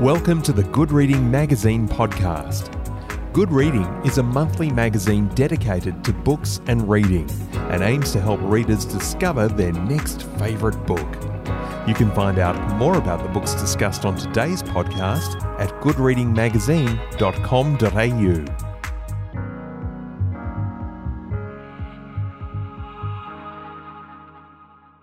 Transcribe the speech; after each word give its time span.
Welcome 0.00 0.42
to 0.42 0.52
the 0.52 0.62
Good 0.62 0.92
Reading 0.92 1.30
Magazine 1.30 1.88
podcast. 1.88 2.70
Good 3.32 3.50
Reading 3.50 3.86
is 4.04 4.18
a 4.18 4.22
monthly 4.22 4.70
magazine 4.70 5.28
dedicated 5.28 6.04
to 6.04 6.12
books 6.12 6.60
and 6.66 6.86
reading 6.86 7.26
and 7.70 7.82
aims 7.82 8.12
to 8.12 8.20
help 8.20 8.38
readers 8.42 8.84
discover 8.84 9.48
their 9.48 9.72
next 9.72 10.24
favourite 10.38 10.86
book. 10.86 11.00
You 11.88 11.94
can 11.94 12.10
find 12.10 12.38
out 12.38 12.76
more 12.76 12.98
about 12.98 13.22
the 13.22 13.30
books 13.30 13.54
discussed 13.54 14.04
on 14.04 14.18
today's 14.18 14.62
podcast 14.62 15.42
at 15.58 15.70
goodreadingmagazine.com.au. 15.80 18.66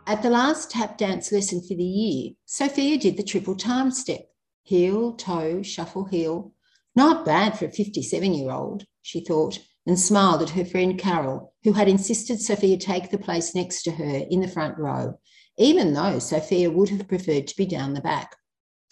At 0.05 0.21
the 0.21 0.29
last 0.29 0.69
tap 0.69 0.99
dance 0.99 1.31
lesson 1.31 1.61
for 1.61 1.73
the 1.73 1.83
year, 1.83 2.33
Sophia 2.45 2.99
did 2.99 3.17
the 3.17 3.23
triple 3.23 3.55
time 3.55 3.89
step 3.89 4.29
heel, 4.63 5.13
toe, 5.13 5.61
shuffle, 5.61 6.05
heel. 6.05 6.53
Not 6.95 7.25
bad 7.25 7.57
for 7.57 7.65
a 7.65 7.71
57 7.71 8.33
year 8.33 8.51
old, 8.51 8.85
she 9.01 9.23
thought, 9.23 9.59
and 9.85 9.99
smiled 9.99 10.41
at 10.41 10.51
her 10.51 10.65
friend 10.65 10.97
Carol, 10.97 11.53
who 11.63 11.73
had 11.73 11.87
insisted 11.87 12.41
Sophia 12.41 12.77
take 12.77 13.11
the 13.11 13.17
place 13.17 13.53
next 13.53 13.83
to 13.83 13.91
her 13.91 14.25
in 14.29 14.39
the 14.39 14.47
front 14.47 14.77
row, 14.77 15.19
even 15.57 15.93
though 15.93 16.19
Sophia 16.19 16.71
would 16.71 16.89
have 16.89 17.07
preferred 17.07 17.47
to 17.47 17.55
be 17.55 17.65
down 17.65 17.93
the 17.93 18.01
back. 18.01 18.35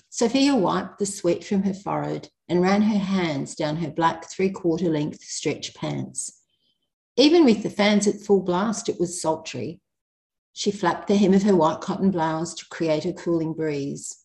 Sophia 0.10 0.54
wiped 0.54 1.00
the 1.00 1.06
sweat 1.06 1.44
from 1.44 1.64
her 1.64 1.74
forehead 1.74 2.30
and 2.50 2.62
ran 2.62 2.82
her 2.82 3.00
hands 3.00 3.56
down 3.56 3.78
her 3.78 3.90
black 3.90 4.30
three 4.30 4.50
quarter 4.50 4.90
length 4.90 5.24
stretch 5.24 5.74
pants. 5.74 6.42
Even 7.16 7.46
with 7.46 7.64
the 7.64 7.70
fans 7.70 8.08
at 8.08 8.20
full 8.20 8.42
blast, 8.42 8.90
it 8.90 9.00
was 9.00 9.22
sultry. 9.22 9.80
She 10.52 10.72
flapped 10.72 11.08
the 11.08 11.16
hem 11.16 11.34
of 11.34 11.44
her 11.44 11.56
white 11.56 11.80
cotton 11.80 12.12
blouse 12.12 12.54
to 12.56 12.66
create 12.70 13.06
a 13.06 13.14
cooling 13.14 13.54
breeze. 13.54 14.21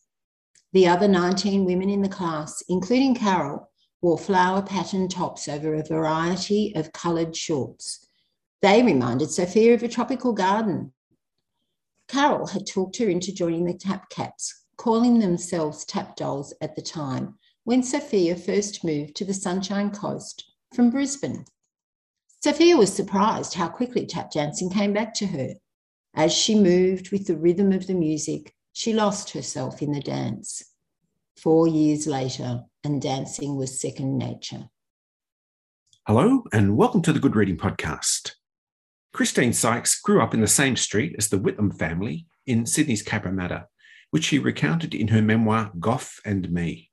The 0.72 0.88
other 0.88 1.08
19 1.08 1.64
women 1.64 1.88
in 1.88 2.02
the 2.02 2.08
class, 2.08 2.62
including 2.68 3.14
Carol, 3.14 3.70
wore 4.02 4.18
flower 4.18 4.62
patterned 4.62 5.10
tops 5.10 5.48
over 5.48 5.74
a 5.74 5.84
variety 5.84 6.72
of 6.76 6.92
coloured 6.92 7.34
shorts. 7.36 8.06
They 8.62 8.82
reminded 8.82 9.30
Sophia 9.30 9.74
of 9.74 9.82
a 9.82 9.88
tropical 9.88 10.32
garden. 10.32 10.92
Carol 12.08 12.46
had 12.46 12.66
talked 12.66 12.98
her 12.98 13.08
into 13.08 13.32
joining 13.32 13.64
the 13.64 13.74
Tap 13.74 14.08
Cats, 14.10 14.64
calling 14.76 15.18
themselves 15.18 15.84
Tap 15.84 16.16
Dolls 16.16 16.54
at 16.60 16.76
the 16.76 16.82
time, 16.82 17.38
when 17.64 17.82
Sophia 17.82 18.36
first 18.36 18.84
moved 18.84 19.16
to 19.16 19.24
the 19.24 19.34
Sunshine 19.34 19.90
Coast 19.90 20.44
from 20.74 20.90
Brisbane. 20.90 21.44
Sophia 22.42 22.76
was 22.76 22.92
surprised 22.92 23.54
how 23.54 23.68
quickly 23.68 24.06
tap 24.06 24.30
dancing 24.30 24.70
came 24.70 24.92
back 24.92 25.14
to 25.14 25.26
her. 25.26 25.54
As 26.14 26.32
she 26.32 26.54
moved 26.54 27.10
with 27.10 27.26
the 27.26 27.36
rhythm 27.36 27.72
of 27.72 27.86
the 27.86 27.94
music, 27.94 28.54
she 28.76 28.92
lost 28.92 29.30
herself 29.30 29.80
in 29.80 29.90
the 29.92 30.02
dance. 30.02 30.62
Four 31.38 31.66
years 31.66 32.06
later, 32.06 32.60
and 32.84 33.00
dancing 33.00 33.56
was 33.56 33.80
second 33.80 34.18
nature. 34.18 34.68
Hello, 36.06 36.42
and 36.52 36.76
welcome 36.76 37.00
to 37.00 37.12
the 37.14 37.18
Good 37.18 37.36
Reading 37.36 37.56
Podcast. 37.56 38.32
Christine 39.14 39.54
Sykes 39.54 39.98
grew 39.98 40.20
up 40.20 40.34
in 40.34 40.42
the 40.42 40.46
same 40.46 40.76
street 40.76 41.14
as 41.16 41.30
the 41.30 41.38
Whitlam 41.38 41.74
family 41.74 42.26
in 42.44 42.66
Sydney's 42.66 43.02
Cabramatta, 43.02 43.64
which 44.10 44.24
she 44.24 44.38
recounted 44.38 44.94
in 44.94 45.08
her 45.08 45.22
memoir, 45.22 45.72
Gough 45.80 46.20
and 46.26 46.52
Me. 46.52 46.90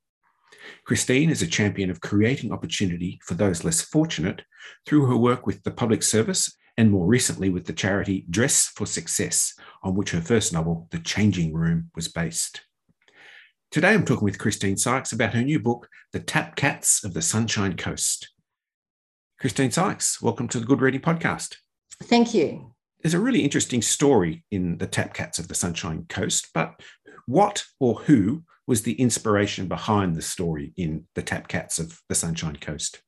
Christine 0.85 1.29
is 1.29 1.41
a 1.41 1.47
champion 1.47 1.89
of 1.89 1.99
creating 1.99 2.53
opportunity 2.53 3.19
for 3.25 3.33
those 3.33 3.65
less 3.65 3.81
fortunate 3.81 4.43
through 4.85 5.07
her 5.07 5.17
work 5.17 5.45
with 5.45 5.61
the 5.63 5.71
public 5.71 6.01
service 6.01 6.55
and 6.77 6.91
more 6.91 7.05
recently 7.05 7.49
with 7.49 7.65
the 7.65 7.73
charity 7.73 8.25
Dress 8.29 8.67
for 8.67 8.85
Success, 8.85 9.53
on 9.83 9.95
which 9.95 10.11
her 10.11 10.21
first 10.21 10.53
novel, 10.53 10.87
The 10.91 10.99
Changing 10.99 11.53
Room, 11.53 11.91
was 11.95 12.07
based. 12.07 12.61
Today 13.71 13.93
I'm 13.93 14.05
talking 14.05 14.25
with 14.25 14.39
Christine 14.39 14.77
Sykes 14.77 15.11
about 15.11 15.33
her 15.33 15.41
new 15.41 15.59
book, 15.59 15.87
The 16.11 16.19
Tap 16.19 16.55
Cats 16.55 17.03
of 17.03 17.13
the 17.13 17.21
Sunshine 17.21 17.75
Coast. 17.77 18.29
Christine 19.39 19.71
Sykes, 19.71 20.21
welcome 20.21 20.47
to 20.47 20.59
the 20.59 20.65
Good 20.65 20.81
Reading 20.81 21.01
Podcast. 21.01 21.57
Thank 22.03 22.33
you. 22.33 22.73
There's 23.01 23.13
a 23.13 23.19
really 23.19 23.41
interesting 23.41 23.81
story 23.81 24.43
in 24.49 24.77
The 24.77 24.87
Tap 24.87 25.13
Cats 25.13 25.37
of 25.37 25.47
the 25.47 25.55
Sunshine 25.55 26.05
Coast, 26.07 26.49
but 26.53 26.81
what 27.27 27.65
or 27.79 27.95
who 27.95 28.43
was 28.65 28.83
the 28.83 28.93
inspiration 28.93 29.67
behind 29.67 30.15
the 30.15 30.21
story 30.21 30.73
in 30.77 31.05
The 31.15 31.21
Tap 31.21 31.47
Cats 31.47 31.79
of 31.79 31.99
the 32.09 32.15
Sunshine 32.15 32.55
Coast? 32.55 33.01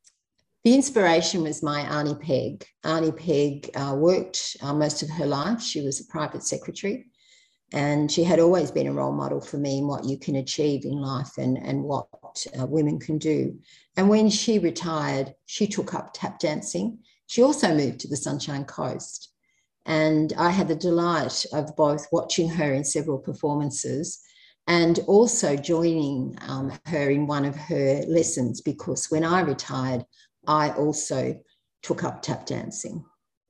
The 0.66 0.74
inspiration 0.74 1.44
was 1.44 1.62
my 1.62 1.82
Auntie 1.82 2.16
Peg. 2.16 2.66
Auntie 2.84 3.12
Peg 3.12 3.70
uh, 3.76 3.94
worked 3.96 4.58
uh, 4.64 4.74
most 4.74 5.04
of 5.04 5.12
her 5.12 5.28
life. 5.28 5.62
She 5.62 5.82
was 5.82 6.00
a 6.00 6.12
private 6.12 6.42
secretary 6.42 7.06
and 7.72 8.12
she 8.12 8.24
had 8.24 8.40
always 8.40 8.72
been 8.72 8.88
a 8.88 8.94
role 8.94 9.12
model 9.12 9.40
for 9.40 9.58
me 9.58 9.78
in 9.78 9.88
what 9.88 10.06
you 10.06 10.18
can 10.18 10.38
achieve 10.38 10.84
in 10.84 11.00
life 11.00 11.38
and, 11.38 11.60
and 11.60 11.84
what 11.84 12.08
uh, 12.60 12.66
women 12.66 13.00
can 13.00 13.20
do. 13.20 13.60
And 13.96 14.10
when 14.10 14.28
she 14.32 14.58
retired, 14.58 15.36
she 15.46 15.68
took 15.68 15.94
up 15.94 16.16
tap 16.16 16.40
dancing. 16.40 16.98
She 17.28 17.44
also 17.44 17.76
moved 17.76 18.00
to 18.00 18.08
the 18.08 18.18
Sunshine 18.18 18.66
Coast. 18.66 19.34
And 19.86 20.34
I 20.36 20.50
had 20.50 20.68
the 20.68 20.76
delight 20.76 21.46
of 21.54 21.76
both 21.76 22.08
watching 22.12 22.50
her 22.50 22.74
in 22.74 22.84
several 22.84 23.20
performances 23.20 24.20
and 24.66 25.00
also 25.06 25.56
joining 25.56 26.36
um, 26.48 26.72
her 26.88 27.12
in 27.12 27.28
one 27.28 27.46
of 27.46 27.56
her 27.56 28.02
lessons 28.08 28.62
because 28.62 29.12
when 29.12 29.24
I 29.24 29.42
retired, 29.42 30.04
I 30.48 30.72
also 30.72 31.40
took 31.84 32.04
up 32.04 32.22
tap 32.22 32.46
dancing. 32.46 33.06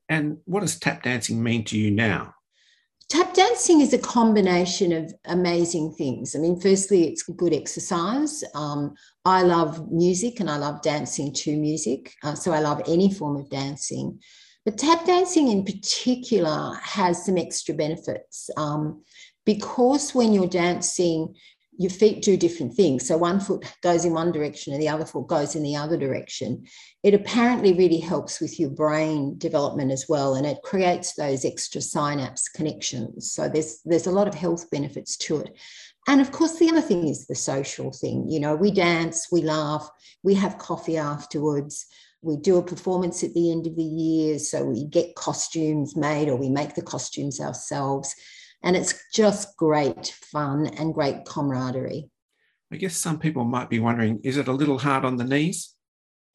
And 0.10 0.38
what 0.46 0.62
does 0.62 0.78
tap 0.78 1.04
dancing 1.04 1.42
mean 1.42 1.64
to 1.66 1.78
you 1.78 1.92
now? 1.92 2.34
Tap 3.08 3.36
dancing 3.36 3.82
is 3.82 3.94
a 3.94 4.00
combination 4.00 4.92
of 4.92 5.14
amazing 5.26 5.94
things. 5.94 6.36
I 6.36 6.40
mean, 6.40 6.60
firstly, 6.60 7.08
it's 7.08 7.22
good 7.24 7.54
exercise. 7.54 8.44
Um, 8.56 8.96
I 9.26 9.44
love 9.44 9.92
music 9.92 10.40
and 10.40 10.50
I 10.50 10.58
love 10.58 10.82
dancing 10.82 11.32
to 11.34 11.56
music. 11.56 12.14
Uh, 12.24 12.34
so 12.34 12.52
I 12.52 12.60
love 12.60 12.82
any 12.88 13.14
form 13.14 13.36
of 13.36 13.50
dancing. 13.50 14.20
But 14.66 14.80
tap 14.80 15.06
dancing 15.06 15.50
in 15.50 15.64
particular 15.64 16.74
has 16.82 17.24
some 17.24 17.38
extra 17.38 17.76
benefits 17.76 18.50
um, 18.58 19.04
because 19.46 20.16
when 20.16 20.34
you're 20.34 20.48
dancing, 20.48 21.36
your 21.78 21.90
feet 21.90 22.24
do 22.24 22.38
different 22.38 22.74
things. 22.74 23.08
So 23.08 23.18
one 23.18 23.40
foot 23.40 23.66
goes 23.82 24.06
in 24.06 24.14
one 24.14 24.32
direction 24.32 24.74
and 24.74 24.82
the 24.82 24.90
other 24.90 25.06
foot 25.06 25.28
goes 25.28 25.56
in 25.56 25.64
the 25.64 25.76
other 25.76 25.98
direction. 25.98 26.66
It 27.04 27.14
apparently 27.14 27.74
really 27.74 28.00
helps 28.00 28.40
with 28.40 28.60
your 28.60 28.70
brain 28.70 29.38
development 29.38 29.92
as 29.92 30.06
well, 30.08 30.36
and 30.36 30.46
it 30.46 30.62
creates 30.64 31.14
those 31.14 31.46
extra 31.46 31.82
synapse 31.82 32.50
connections. 32.50 33.32
So 33.32 33.50
there's 33.50 33.82
there's 33.86 34.08
a 34.08 34.12
lot 34.12 34.28
of 34.28 34.34
health 34.34 34.70
benefits 34.70 35.18
to 35.18 35.38
it. 35.38 35.58
And 36.08 36.22
of 36.22 36.32
course, 36.32 36.60
the 36.60 36.70
other 36.70 36.82
thing 36.82 37.08
is 37.08 37.26
the 37.26 37.36
social 37.36 37.92
thing. 37.92 38.30
You 38.30 38.40
know, 38.40 38.56
we 38.56 38.72
dance, 38.72 39.28
we 39.32 39.42
laugh, 39.42 39.90
we 40.24 40.36
have 40.36 40.58
coffee 40.58 40.98
afterwards. 40.98 41.86
We 42.22 42.38
do 42.38 42.58
a 42.58 42.64
performance 42.64 43.24
at 43.24 43.34
the 43.34 43.52
end 43.52 43.68
of 43.68 43.76
the 43.76 43.84
year. 43.84 44.40
So 44.40 44.66
we 44.66 44.86
get 44.86 45.16
costumes 45.16 45.96
made 45.96 46.28
or 46.28 46.36
we 46.36 46.50
make 46.50 46.74
the 46.74 46.82
costumes 46.82 47.40
ourselves 47.40 48.16
and 48.66 48.76
it's 48.76 48.96
just 49.14 49.56
great 49.56 50.08
fun 50.32 50.66
and 50.66 50.94
great 50.94 51.24
camaraderie. 51.26 52.10
I 52.74 52.78
guess 52.78 52.98
some 52.98 53.20
people 53.20 53.46
might 53.46 53.70
be 53.70 53.80
wondering 53.80 54.20
is 54.24 54.38
it 54.38 54.48
a 54.48 54.54
little 54.54 54.80
hard 54.80 55.06
on 55.06 55.16
the 55.16 55.24
knees? 55.24 55.74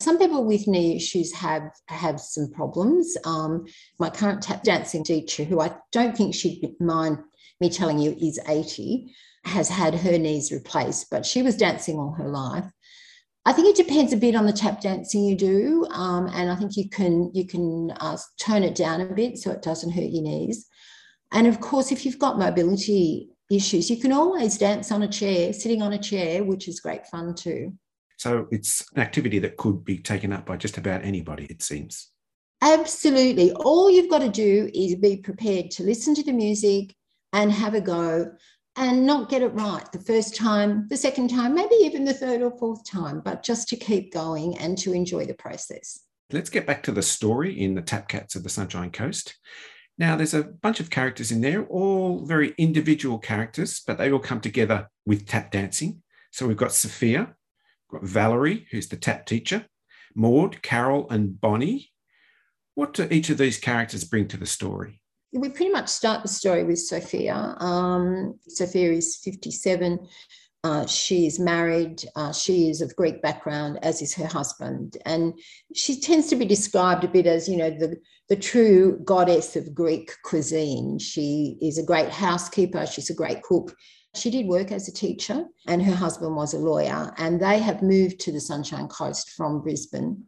Some 0.01 0.17
people 0.17 0.45
with 0.45 0.67
knee 0.67 0.97
issues 0.97 1.35
have 1.35 1.71
have 1.89 2.21
some 2.21 2.51
problems. 2.53 3.15
Um, 3.27 3.67
my 3.99 4.09
current 4.09 4.43
tap 4.43 4.63
dancing 4.63 5.05
teacher, 5.05 5.45
who 5.45 5.61
I 5.61 5.75
don't 5.93 6.17
think 6.17 6.35
she'd 6.35 6.75
mind 6.81 7.19
me 7.61 7.69
telling 7.69 7.99
you 7.99 8.17
is 8.19 8.41
80, 8.49 9.13
has 9.45 9.69
had 9.69 9.95
her 9.95 10.17
knees 10.17 10.53
replaced, 10.53 11.11
but 11.11 11.27
she 11.27 11.43
was 11.43 11.57
dancing 11.57 11.99
all 11.99 12.13
her 12.13 12.29
life. 12.29 12.65
I 13.45 13.53
think 13.53 13.69
it 13.69 13.85
depends 13.85 14.13
a 14.13 14.17
bit 14.17 14.37
on 14.37 14.47
the 14.47 14.53
tap 14.53 14.81
dancing 14.81 15.25
you 15.25 15.35
do, 15.35 15.87
um, 15.91 16.29
and 16.33 16.51
I 16.51 16.57
think 16.57 16.77
you 16.77 16.89
can 16.89 17.31
you 17.35 17.47
can 17.47 17.91
uh, 17.99 18.17
tone 18.39 18.63
it 18.63 18.77
down 18.77 19.01
a 19.01 19.07
bit 19.07 19.37
so 19.37 19.51
it 19.51 19.63
doesn't 19.63 19.93
hurt 19.93 20.11
your 20.11 20.23
knees. 20.23 20.70
And 21.33 21.47
of 21.47 21.61
course, 21.61 21.93
if 21.93 22.05
you've 22.05 22.19
got 22.19 22.39
mobility 22.39 23.31
issues, 23.51 23.91
you 23.91 23.97
can 23.97 24.13
always 24.13 24.59
dance 24.59 24.91
on 24.91 25.03
a 25.03 25.09
chair, 25.09 25.53
sitting 25.53 25.83
on 25.83 25.93
a 25.93 25.99
chair, 25.99 26.45
which 26.45 26.69
is 26.69 26.81
great 26.81 27.07
fun 27.07 27.35
too. 27.35 27.73
So 28.17 28.47
it's 28.51 28.85
an 28.95 29.01
activity 29.01 29.39
that 29.41 29.57
could 29.57 29.85
be 29.85 29.99
taken 29.99 30.33
up 30.33 30.45
by 30.45 30.57
just 30.57 30.77
about 30.77 31.05
anybody, 31.05 31.47
it 31.47 31.63
seems. 31.63 32.11
Absolutely. 32.63 33.53
All 33.53 33.91
you've 33.91 34.11
got 34.11 34.21
to 34.21 34.29
do 34.29 34.71
is 34.75 34.95
be 34.97 35.17
prepared 35.17 35.71
to 35.73 35.83
listen 35.83 36.15
to 36.17 36.23
the 36.23 36.33
music 36.33 36.95
and 37.33 37.51
have 37.51 37.75
a 37.75 37.81
go 37.81 38.31
and 38.77 39.07
not 39.07 39.31
get 39.31 39.43
it 39.43 39.55
right 39.55 39.91
the 39.93 39.99
first 39.99 40.37
time, 40.37 40.87
the 40.89 40.97
second 40.97 41.29
time, 41.29 41.55
maybe 41.55 41.75
even 41.77 42.05
the 42.05 42.15
third 42.15 42.43
or 42.43 42.57
fourth 42.59 42.85
time, 42.85 43.21
but 43.21 43.43
just 43.43 43.69
to 43.69 43.77
keep 43.77 44.13
going 44.13 44.57
and 44.59 44.77
to 44.79 44.93
enjoy 44.93 45.25
the 45.25 45.35
process. 45.35 46.01
Let's 46.33 46.51
get 46.51 46.67
back 46.67 46.83
to 46.85 46.93
the 46.93 47.03
story 47.03 47.61
in 47.61 47.75
the 47.75 47.83
Tap 47.83 48.09
Cats 48.09 48.37
of 48.37 48.43
the 48.43 48.49
Sunshine 48.49 48.91
Coast. 48.91 49.37
Now, 50.01 50.17
there's 50.17 50.33
a 50.33 50.45
bunch 50.45 50.81
of 50.81 50.89
characters 50.89 51.31
in 51.31 51.43
there, 51.43 51.67
all 51.67 52.25
very 52.25 52.55
individual 52.57 53.19
characters, 53.19 53.83
but 53.87 53.99
they 53.99 54.11
all 54.11 54.19
come 54.19 54.41
together 54.41 54.89
with 55.05 55.27
tap 55.27 55.51
dancing. 55.51 56.03
So 56.33 56.47
we've 56.47 56.57
got 56.57 56.73
Sophia, 56.73 57.37
we've 57.93 58.01
got 58.01 58.09
Valerie, 58.09 58.67
who's 58.71 58.89
the 58.89 58.97
tap 58.97 59.27
teacher, 59.27 59.67
Maud, 60.15 60.63
Carol, 60.63 61.07
and 61.11 61.39
Bonnie. 61.39 61.91
What 62.77 62.95
do 62.95 63.09
each 63.11 63.29
of 63.29 63.37
these 63.37 63.59
characters 63.59 64.05
bring 64.05 64.27
to 64.29 64.39
the 64.39 64.47
story? 64.47 65.03
We 65.35 65.51
pretty 65.51 65.71
much 65.71 65.89
start 65.89 66.23
the 66.23 66.29
story 66.29 66.65
with 66.65 66.79
Sophia. 66.79 67.35
Um, 67.59 68.39
Sophia 68.49 68.93
is 68.93 69.21
57. 69.23 69.99
Uh, 70.63 70.87
she 70.87 71.27
is 71.27 71.39
married. 71.39 72.05
Uh, 72.17 72.33
she 72.33 72.69
is 72.69 72.83
of 72.83 72.95
Greek 72.97 73.23
background, 73.23 73.79
as 73.83 74.03
is 74.03 74.15
her 74.15 74.27
husband. 74.27 74.99
And 75.07 75.39
she 75.75 76.01
tends 76.01 76.29
to 76.29 76.37
be 76.37 76.45
described 76.45 77.03
a 77.03 77.09
bit 77.09 77.27
as, 77.27 77.49
you 77.49 77.57
know, 77.57 77.71
the, 77.71 77.97
the 78.29 78.37
true 78.37 79.01
goddess 79.05 79.57
of 79.57 79.75
Greek 79.75 80.13
cuisine. 80.23 80.99
She 80.99 81.57
is 81.63 81.79
a 81.79 81.85
great 81.85 82.11
housekeeper. 82.11 82.85
She's 82.87 83.09
a 83.09 83.15
great 83.15 83.43
cook. 83.43 83.75
She 84.15 84.31
did 84.31 84.47
work 84.47 84.71
as 84.71 84.89
a 84.89 84.93
teacher, 84.93 85.45
and 85.67 85.83
her 85.83 85.95
husband 85.95 86.35
was 86.35 86.53
a 86.53 86.59
lawyer. 86.59 87.15
And 87.17 87.41
they 87.41 87.59
have 87.61 87.81
moved 87.81 88.21
to 88.21 88.33
the 88.33 88.41
Sunshine 88.41 88.89
Coast 88.89 89.31
from 89.31 89.63
Brisbane. 89.63 90.25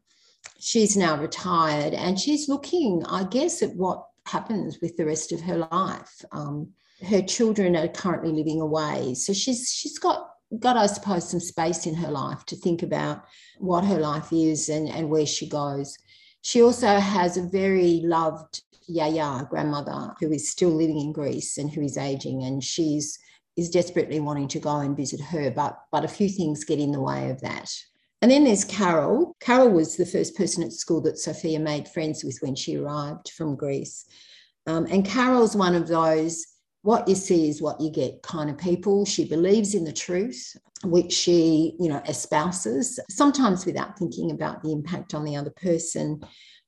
She's 0.58 0.96
now 0.96 1.20
retired 1.20 1.93
and 1.93 2.19
she's 2.19 2.49
looking, 2.49 3.02
I 3.06 3.25
guess, 3.25 3.62
at 3.62 3.75
what 3.75 4.05
happens 4.26 4.79
with 4.81 4.96
the 4.96 5.05
rest 5.05 5.32
of 5.32 5.40
her 5.40 5.69
life. 5.70 6.25
Um, 6.31 6.69
her 7.04 7.22
children 7.22 7.76
are 7.76 7.88
currently 7.88 8.32
living 8.32 8.60
away. 8.60 9.14
So 9.14 9.32
she's 9.32 9.72
she's 9.72 9.99
got 9.99 10.28
got, 10.58 10.76
I 10.76 10.87
suppose, 10.87 11.28
some 11.28 11.40
space 11.40 11.87
in 11.87 11.94
her 11.94 12.10
life 12.10 12.44
to 12.46 12.56
think 12.56 12.82
about 12.82 13.25
what 13.58 13.84
her 13.84 13.99
life 13.99 14.32
is 14.32 14.69
and, 14.69 14.88
and 14.88 15.08
where 15.08 15.26
she 15.26 15.49
goes. 15.49 15.96
She 16.43 16.62
also 16.62 16.99
has 16.99 17.37
a 17.37 17.43
very 17.49 18.00
loved 18.04 18.62
Yaya 18.87 19.46
grandmother 19.49 20.14
who 20.20 20.32
is 20.32 20.50
still 20.50 20.70
living 20.70 21.00
in 21.00 21.12
Greece 21.12 21.56
and 21.56 21.70
who 21.70 21.82
is 21.82 21.96
aging, 21.96 22.43
and 22.44 22.62
she's 22.62 23.19
is 23.56 23.70
desperately 23.70 24.19
wanting 24.19 24.48
to 24.48 24.58
go 24.58 24.78
and 24.78 24.96
visit 24.96 25.20
her, 25.20 25.50
but 25.50 25.78
but 25.90 26.05
a 26.05 26.08
few 26.08 26.28
things 26.28 26.64
get 26.64 26.78
in 26.78 26.93
the 26.93 27.00
way 27.00 27.31
of 27.31 27.40
that. 27.40 27.70
And 28.22 28.31
then 28.31 28.44
there's 28.44 28.64
Carol. 28.64 29.37
Carol 29.40 29.70
was 29.70 29.96
the 29.96 30.06
first 30.06 30.37
person 30.37 30.62
at 30.62 30.72
school 30.72 31.00
that 31.02 31.19
Sophia 31.19 31.58
made 31.58 31.88
friends 31.88 32.22
with 32.22 32.38
when 32.40 32.55
she 32.55 32.76
arrived 32.76 33.31
from 33.31 33.56
Greece. 33.56 34.06
Um, 34.69 34.87
and 34.87 35.05
Carol's 35.05 35.56
one 35.56 35.75
of 35.75 35.88
those 35.88 36.46
what 36.82 37.08
you 37.08 37.14
see 37.14 37.49
is 37.49 37.62
what 37.62 37.81
you 37.81 37.90
get 37.90 38.23
kind 38.23 38.50
of 38.50 38.58
people. 38.58 39.05
She 39.05 39.25
believes 39.25 39.75
in 39.75 39.84
the 39.84 39.93
truth, 39.93 40.56
which 40.84 41.12
she, 41.12 41.75
you 41.79 41.88
know, 41.88 42.02
espouses, 42.06 42.99
sometimes 43.08 43.64
without 43.64 43.96
thinking 43.99 44.32
about 44.32 44.62
the 44.62 44.73
impact 44.73 45.14
on 45.14 45.25
the 45.25 45.37
other 45.37 45.50
person. 45.50 46.20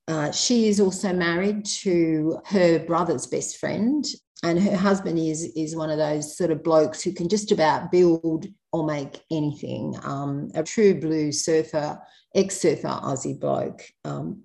Uh, 0.06 0.30
she 0.30 0.68
is 0.68 0.80
also 0.80 1.12
married 1.12 1.64
to 1.64 2.38
her 2.46 2.78
brother's 2.78 3.26
best 3.26 3.56
friend, 3.58 4.04
and 4.42 4.62
her 4.62 4.76
husband 4.76 5.18
is 5.18 5.44
is 5.56 5.74
one 5.74 5.90
of 5.90 5.98
those 5.98 6.36
sort 6.36 6.50
of 6.50 6.62
blokes 6.62 7.02
who 7.02 7.12
can 7.12 7.28
just 7.28 7.50
about 7.50 7.90
build 7.90 8.46
or 8.72 8.84
make 8.84 9.22
anything. 9.30 9.96
Um, 10.02 10.50
a 10.54 10.62
true 10.62 11.00
blue 11.00 11.32
surfer, 11.32 11.98
ex-surfer 12.34 12.88
Aussie 12.88 13.38
bloke. 13.38 13.82
Um, 14.04 14.42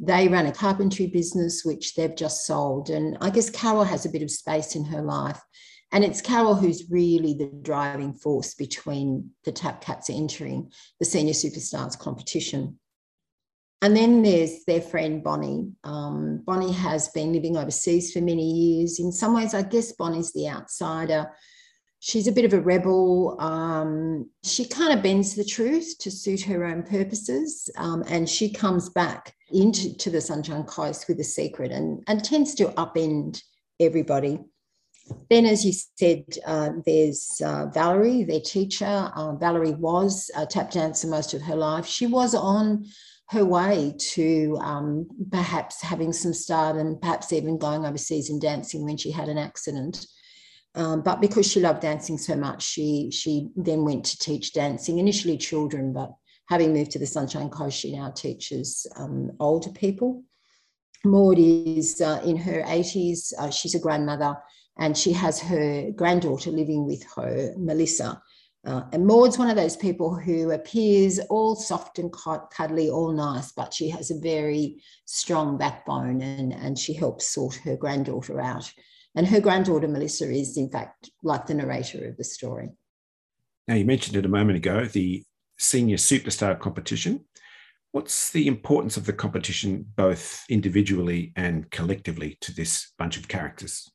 they 0.00 0.28
run 0.28 0.46
a 0.46 0.52
carpentry 0.52 1.06
business, 1.06 1.64
which 1.64 1.94
they've 1.94 2.14
just 2.14 2.46
sold. 2.46 2.90
And 2.90 3.18
I 3.20 3.30
guess 3.30 3.50
Carol 3.50 3.84
has 3.84 4.06
a 4.06 4.10
bit 4.10 4.22
of 4.22 4.30
space 4.30 4.76
in 4.76 4.84
her 4.86 5.02
life. 5.02 5.40
And 5.90 6.04
it's 6.04 6.20
Carol 6.20 6.54
who's 6.54 6.90
really 6.90 7.34
the 7.34 7.50
driving 7.62 8.12
force 8.12 8.54
between 8.54 9.30
the 9.44 9.52
Tap 9.52 9.80
Cats 9.80 10.10
entering 10.10 10.70
the 11.00 11.06
Senior 11.06 11.32
Superstars 11.32 11.98
competition. 11.98 12.78
And 13.80 13.96
then 13.96 14.22
there's 14.22 14.64
their 14.66 14.80
friend 14.80 15.22
Bonnie. 15.22 15.70
Um, 15.84 16.42
Bonnie 16.44 16.72
has 16.72 17.08
been 17.08 17.32
living 17.32 17.56
overseas 17.56 18.12
for 18.12 18.20
many 18.20 18.44
years. 18.44 18.98
In 18.98 19.12
some 19.12 19.34
ways, 19.34 19.54
I 19.54 19.62
guess 19.62 19.92
Bonnie's 19.92 20.32
the 20.32 20.48
outsider 20.48 21.30
she's 22.00 22.28
a 22.28 22.32
bit 22.32 22.44
of 22.44 22.52
a 22.52 22.60
rebel. 22.60 23.36
Um, 23.40 24.30
she 24.44 24.66
kind 24.66 24.92
of 24.92 25.02
bends 25.02 25.34
the 25.34 25.44
truth 25.44 25.96
to 26.00 26.10
suit 26.10 26.42
her 26.42 26.64
own 26.64 26.82
purposes, 26.82 27.70
um, 27.76 28.04
and 28.08 28.28
she 28.28 28.52
comes 28.52 28.88
back 28.88 29.34
into 29.52 29.96
to 29.96 30.10
the 30.10 30.20
Sunshine 30.20 30.64
Coast 30.64 31.08
with 31.08 31.20
a 31.20 31.24
secret 31.24 31.72
and, 31.72 32.02
and 32.06 32.24
tends 32.24 32.54
to 32.56 32.66
upend 32.72 33.42
everybody. 33.80 34.40
Then, 35.30 35.46
as 35.46 35.64
you 35.64 35.72
said, 35.72 36.24
uh, 36.46 36.70
there's 36.84 37.40
uh, 37.42 37.66
Valerie, 37.72 38.24
their 38.24 38.40
teacher. 38.40 39.10
Uh, 39.14 39.36
Valerie 39.36 39.72
was 39.72 40.30
a 40.36 40.44
tap 40.44 40.70
dancer 40.70 41.08
most 41.08 41.32
of 41.32 41.40
her 41.42 41.56
life. 41.56 41.86
She 41.86 42.06
was 42.06 42.34
on 42.34 42.84
her 43.30 43.44
way 43.44 43.94
to 43.98 44.58
um, 44.60 45.06
perhaps 45.30 45.82
having 45.82 46.12
some 46.12 46.32
start 46.32 46.76
and 46.76 47.00
perhaps 47.00 47.32
even 47.32 47.58
going 47.58 47.84
overseas 47.84 48.30
and 48.30 48.40
dancing 48.40 48.84
when 48.84 48.96
she 48.96 49.10
had 49.10 49.28
an 49.28 49.38
accident. 49.38 50.06
Um, 50.78 51.02
but 51.02 51.20
because 51.20 51.50
she 51.50 51.58
loved 51.58 51.82
dancing 51.82 52.16
so 52.16 52.36
much, 52.36 52.62
she 52.62 53.10
she 53.10 53.50
then 53.56 53.84
went 53.84 54.04
to 54.06 54.18
teach 54.18 54.52
dancing 54.52 54.98
initially 54.98 55.36
children, 55.36 55.92
but 55.92 56.12
having 56.48 56.72
moved 56.72 56.92
to 56.92 57.00
the 57.00 57.06
Sunshine 57.06 57.50
Coast, 57.50 57.76
she 57.76 57.96
now 57.96 58.10
teaches 58.10 58.86
um, 58.96 59.32
older 59.40 59.70
people. 59.70 60.22
Maud 61.04 61.38
is 61.38 62.00
uh, 62.00 62.20
in 62.24 62.36
her 62.36 62.62
80s. 62.62 63.32
Uh, 63.38 63.50
she's 63.50 63.74
a 63.74 63.80
grandmother, 63.80 64.36
and 64.78 64.96
she 64.96 65.12
has 65.12 65.40
her 65.40 65.90
granddaughter 65.90 66.52
living 66.52 66.86
with 66.86 67.04
her, 67.16 67.54
Melissa. 67.56 68.22
Uh, 68.64 68.82
and 68.92 69.04
Maud's 69.04 69.38
one 69.38 69.50
of 69.50 69.56
those 69.56 69.76
people 69.76 70.14
who 70.14 70.52
appears 70.52 71.18
all 71.30 71.56
soft 71.56 71.98
and 71.98 72.12
cuddly, 72.12 72.88
all 72.88 73.12
nice, 73.12 73.50
but 73.50 73.74
she 73.74 73.88
has 73.88 74.10
a 74.10 74.20
very 74.20 74.80
strong 75.06 75.56
backbone 75.58 76.20
and, 76.20 76.52
and 76.52 76.78
she 76.78 76.92
helps 76.92 77.26
sort 77.26 77.54
her 77.56 77.76
granddaughter 77.76 78.40
out. 78.40 78.70
And 79.14 79.26
her 79.26 79.40
granddaughter, 79.40 79.88
Melissa, 79.88 80.30
is 80.30 80.56
in 80.56 80.70
fact 80.70 81.10
like 81.22 81.46
the 81.46 81.54
narrator 81.54 82.08
of 82.08 82.16
the 82.16 82.24
story. 82.24 82.70
Now, 83.66 83.74
you 83.74 83.84
mentioned 83.84 84.16
it 84.16 84.24
a 84.24 84.28
moment 84.28 84.56
ago 84.56 84.84
the 84.84 85.24
senior 85.58 85.96
superstar 85.96 86.58
competition. 86.58 87.24
What's 87.92 88.30
the 88.30 88.46
importance 88.46 88.96
of 88.96 89.06
the 89.06 89.12
competition, 89.12 89.86
both 89.96 90.44
individually 90.48 91.32
and 91.36 91.70
collectively, 91.70 92.38
to 92.42 92.54
this 92.54 92.92
bunch 92.98 93.16
of 93.16 93.28
characters? 93.28 93.90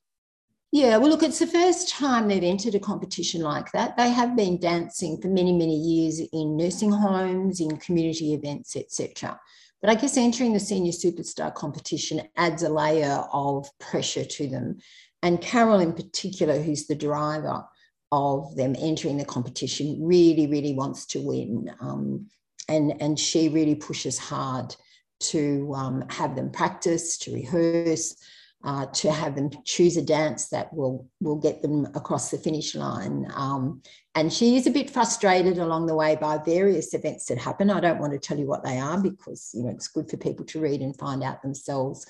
Yeah, 0.73 0.97
well, 0.97 1.11
look, 1.11 1.21
it's 1.21 1.37
the 1.37 1.45
first 1.45 1.87
time 1.87 2.27
they've 2.27 2.41
entered 2.41 2.73
a 2.73 2.79
competition 2.79 3.41
like 3.41 3.71
that. 3.73 3.95
They 3.95 4.09
have 4.09 4.35
been 4.35 4.59
dancing 4.59 5.21
for 5.21 5.27
many, 5.27 5.51
many 5.51 5.75
years 5.75 6.19
in 6.19 6.57
nursing 6.57 6.91
homes, 6.91 7.59
in 7.59 7.77
community 7.77 8.33
events, 8.33 8.75
etc. 8.75 9.39
But 9.83 9.91
I 9.91 9.93
guess 9.93 10.17
entering 10.17 10.51
the 10.51 10.59
senior 10.59 10.91
superstar 10.91 11.53
competition 11.53 12.23
adds 12.37 12.63
a 12.63 12.69
layer 12.69 13.23
of 13.31 13.69
pressure 13.79 14.25
to 14.25 14.47
them. 14.47 14.79
And 15.21 15.39
Carol, 15.39 15.79
in 15.79 15.93
particular, 15.93 16.59
who's 16.59 16.87
the 16.87 16.95
driver 16.95 17.63
of 18.11 18.55
them 18.55 18.75
entering 18.79 19.17
the 19.17 19.25
competition, 19.25 19.99
really, 20.01 20.47
really 20.47 20.73
wants 20.73 21.05
to 21.05 21.21
win. 21.21 21.71
Um, 21.81 22.31
and, 22.67 22.99
and 22.99 23.19
she 23.19 23.47
really 23.47 23.75
pushes 23.75 24.17
hard 24.17 24.75
to 25.19 25.71
um, 25.75 26.03
have 26.09 26.35
them 26.35 26.49
practice, 26.49 27.19
to 27.19 27.31
rehearse, 27.31 28.15
uh, 28.63 28.85
to 28.87 29.11
have 29.11 29.35
them 29.35 29.49
choose 29.65 29.97
a 29.97 30.01
dance 30.01 30.47
that 30.49 30.73
will 30.73 31.07
will 31.19 31.35
get 31.35 31.61
them 31.61 31.85
across 31.95 32.31
the 32.31 32.37
finish 32.37 32.75
line. 32.75 33.27
Um, 33.35 33.81
and 34.15 34.31
she 34.31 34.55
is 34.55 34.67
a 34.67 34.71
bit 34.71 34.89
frustrated 34.89 35.57
along 35.57 35.87
the 35.87 35.95
way 35.95 36.15
by 36.15 36.37
various 36.37 36.93
events 36.93 37.25
that 37.25 37.37
happen. 37.37 37.69
I 37.69 37.81
don't 37.81 37.99
want 37.99 38.13
to 38.13 38.19
tell 38.19 38.37
you 38.37 38.47
what 38.47 38.63
they 38.63 38.79
are 38.79 39.01
because 39.01 39.51
you 39.53 39.63
know 39.63 39.69
it's 39.69 39.89
good 39.89 40.09
for 40.09 40.17
people 40.17 40.45
to 40.45 40.61
read 40.61 40.81
and 40.81 40.97
find 40.97 41.23
out 41.23 41.41
themselves. 41.41 42.05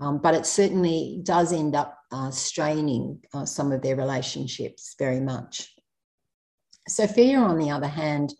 Um, 0.00 0.18
but 0.18 0.34
it 0.34 0.46
certainly 0.46 1.20
does 1.22 1.52
end 1.52 1.74
up 1.74 1.98
uh, 2.10 2.30
straining 2.30 3.20
uh, 3.34 3.44
some 3.44 3.72
of 3.72 3.82
their 3.82 3.96
relationships 3.96 4.94
very 4.98 5.20
much. 5.20 5.74
Sophia, 6.88 7.38
on 7.38 7.58
the 7.58 7.70
other 7.70 7.86
hand, 7.86 8.34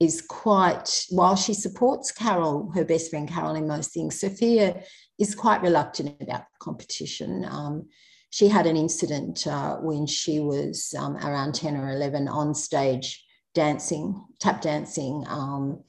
is 0.00 0.22
quite, 0.22 1.04
while 1.10 1.36
she 1.36 1.52
supports 1.52 2.10
Carol, 2.10 2.70
her 2.74 2.84
best 2.84 3.10
friend 3.10 3.28
Carol, 3.28 3.54
in 3.54 3.68
most 3.68 3.92
things, 3.92 4.18
Sophia 4.18 4.82
is 5.18 5.34
quite 5.34 5.62
reluctant 5.62 6.16
about 6.20 6.44
competition. 6.58 7.44
Um, 7.48 7.88
she 8.30 8.48
had 8.48 8.66
an 8.66 8.76
incident 8.76 9.46
uh, 9.46 9.76
when 9.76 10.06
she 10.06 10.40
was 10.40 10.94
um, 10.98 11.16
around 11.16 11.54
10 11.54 11.76
or 11.76 11.90
11 11.90 12.28
on 12.28 12.54
stage 12.54 13.22
dancing, 13.54 14.24
tap 14.38 14.62
dancing. 14.62 15.24
Um, 15.28 15.84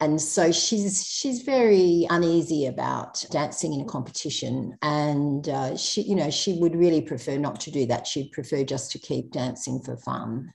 and 0.00 0.20
so 0.20 0.52
she's 0.52 1.06
she's 1.06 1.42
very 1.42 2.06
uneasy 2.10 2.66
about 2.66 3.24
dancing 3.30 3.72
in 3.72 3.80
a 3.80 3.84
competition 3.86 4.76
and 4.82 5.48
uh, 5.48 5.74
she 5.74 6.02
you 6.02 6.14
know 6.14 6.30
she 6.30 6.58
would 6.60 6.76
really 6.76 7.00
prefer 7.00 7.38
not 7.38 7.58
to 7.60 7.70
do 7.70 7.86
that 7.86 8.06
she'd 8.06 8.30
prefer 8.30 8.62
just 8.62 8.90
to 8.90 8.98
keep 8.98 9.32
dancing 9.32 9.80
for 9.80 9.96
fun 9.96 10.52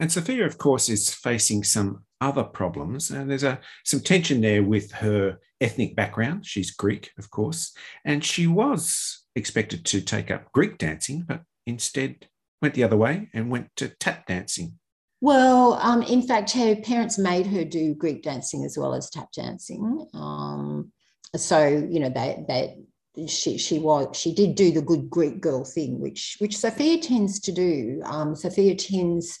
and 0.00 0.10
Sophia, 0.10 0.44
of 0.44 0.58
course, 0.58 0.88
is 0.88 1.12
facing 1.12 1.64
some 1.64 2.04
other 2.20 2.44
problems. 2.44 3.10
And 3.10 3.30
there's 3.30 3.44
a, 3.44 3.60
some 3.84 4.00
tension 4.00 4.40
there 4.40 4.62
with 4.62 4.90
her 4.92 5.38
ethnic 5.60 5.94
background. 5.94 6.46
She's 6.46 6.70
Greek, 6.70 7.12
of 7.18 7.30
course, 7.30 7.76
and 8.04 8.24
she 8.24 8.46
was 8.46 9.24
expected 9.36 9.84
to 9.86 10.00
take 10.00 10.30
up 10.30 10.50
Greek 10.52 10.78
dancing, 10.78 11.24
but 11.26 11.42
instead 11.66 12.28
went 12.60 12.74
the 12.74 12.84
other 12.84 12.96
way 12.96 13.28
and 13.34 13.50
went 13.50 13.68
to 13.76 13.88
tap 13.88 14.26
dancing. 14.26 14.78
Well, 15.20 15.74
um, 15.74 16.02
in 16.02 16.22
fact, 16.22 16.52
her 16.52 16.76
parents 16.76 17.18
made 17.18 17.46
her 17.46 17.64
do 17.64 17.94
Greek 17.94 18.22
dancing 18.22 18.64
as 18.64 18.76
well 18.76 18.94
as 18.94 19.08
tap 19.10 19.32
dancing. 19.32 20.06
Um, 20.12 20.92
so 21.36 21.66
you 21.66 22.00
know 22.00 22.10
they 22.10 22.44
they 22.46 23.26
she 23.26 23.56
she 23.58 23.78
was 23.78 24.16
she 24.16 24.34
did 24.34 24.54
do 24.54 24.70
the 24.70 24.82
good 24.82 25.08
Greek 25.08 25.40
girl 25.40 25.64
thing, 25.64 26.00
which 26.00 26.36
which 26.40 26.58
Sophia 26.58 26.98
tends 27.00 27.40
to 27.40 27.52
do. 27.52 28.02
Um, 28.04 28.34
Sophia 28.34 28.74
tends 28.74 29.38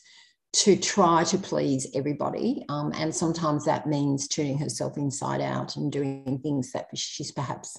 to 0.54 0.76
try 0.76 1.24
to 1.24 1.36
please 1.36 1.88
everybody. 1.94 2.64
Um, 2.68 2.92
and 2.94 3.12
sometimes 3.12 3.64
that 3.64 3.88
means 3.88 4.28
turning 4.28 4.56
herself 4.56 4.96
inside 4.96 5.40
out 5.40 5.74
and 5.74 5.90
doing 5.90 6.38
things 6.42 6.70
that 6.72 6.86
she's 6.94 7.32
perhaps 7.32 7.76